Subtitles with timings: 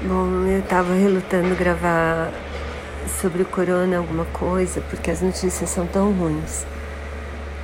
[0.00, 2.30] Bom, eu estava relutando gravar
[3.20, 6.64] sobre o corona alguma coisa, porque as notícias são tão ruins.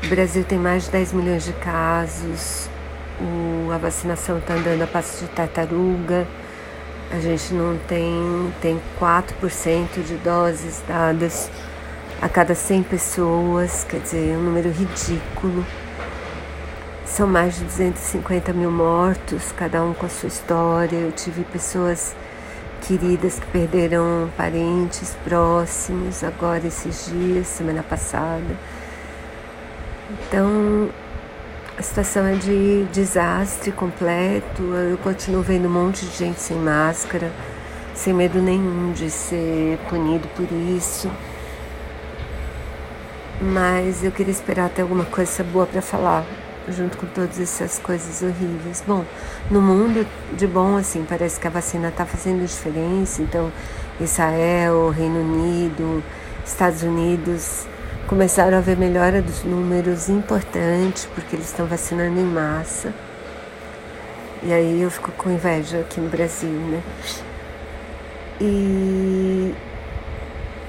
[0.03, 2.69] O Brasil tem mais de 10 milhões de casos,
[3.21, 6.27] o, a vacinação está andando a passo de tartaruga,
[7.12, 11.48] a gente não tem, tem 4% de doses dadas
[12.21, 15.64] a cada 100 pessoas, quer dizer, um número ridículo.
[17.15, 20.97] São mais de 250 mil mortos, cada um com a sua história.
[20.97, 22.12] Eu tive pessoas
[22.83, 28.59] queridas que perderam parentes próximos agora esses dias, semana passada.
[30.11, 30.91] Então,
[31.79, 34.65] a situação é de desastre completo.
[34.74, 37.30] Eu continuo vendo um monte de gente sem máscara,
[37.95, 41.09] sem medo nenhum de ser punido por isso.
[43.41, 46.27] Mas eu queria esperar ter alguma coisa boa para falar
[46.68, 48.82] junto com todas essas coisas horríveis.
[48.86, 49.04] Bom,
[49.50, 53.23] no mundo de bom, assim, parece que a vacina está fazendo diferença.
[53.23, 53.52] Então,
[54.00, 56.02] Israel, Reino Unido,
[56.45, 57.66] Estados Unidos
[58.06, 62.93] começaram a ver melhora dos números importantes, porque eles estão vacinando em massa.
[64.43, 66.82] E aí eu fico com inveja aqui no Brasil, né?
[68.41, 69.54] E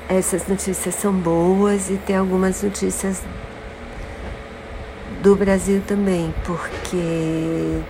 [0.07, 3.21] essas notícias são boas e tem algumas notícias
[5.25, 7.81] do Brasil também, porque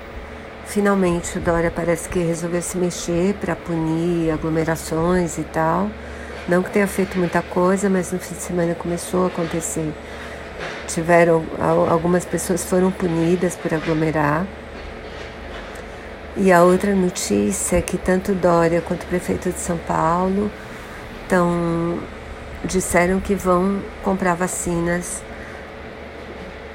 [0.67, 5.89] finalmente o Dória parece que resolveu se mexer para punir aglomerações e tal.
[6.47, 9.93] Não que tenha feito muita coisa, mas no fim de semana começou a acontecer.
[10.87, 11.43] Tiveram
[11.89, 14.47] algumas pessoas foram punidas por aglomerar.
[16.37, 20.49] E a outra notícia é que tanto Dória quanto o prefeito de São Paulo
[21.23, 21.99] estão
[22.63, 25.21] disseram que vão comprar vacinas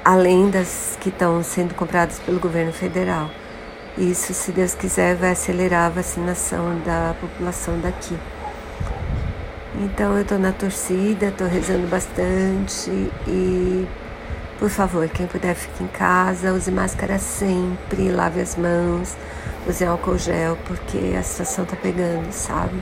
[0.03, 3.29] além das que estão sendo compradas pelo governo federal.
[3.97, 8.17] Isso, se Deus quiser, vai acelerar a vacinação da população daqui.
[9.83, 12.89] Então eu estou na torcida, estou rezando bastante
[13.27, 13.87] e,
[14.59, 19.15] por favor, quem puder fique em casa, use máscara sempre, lave as mãos,
[19.67, 22.81] use álcool gel, porque a situação está pegando, sabe?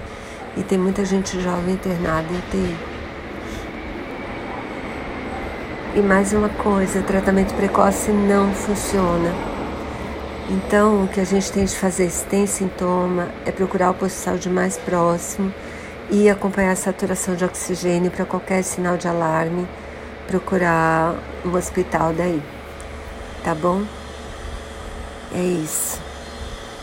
[0.57, 2.88] E tem muita gente jovem internada em UTI.
[5.95, 9.33] E mais uma coisa, tratamento precoce não funciona.
[10.47, 14.15] Então, o que a gente tem de fazer se tem sintoma é procurar o posto
[14.15, 15.51] de saúde mais próximo
[16.11, 19.67] e acompanhar a saturação de oxigênio para qualquer sinal de alarme,
[20.27, 22.41] procurar um hospital daí.
[23.43, 23.83] Tá bom?
[25.33, 26.08] É isso.